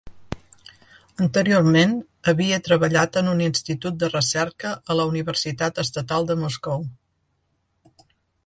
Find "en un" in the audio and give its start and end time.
3.21-3.43